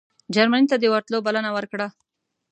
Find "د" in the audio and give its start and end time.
0.79-0.85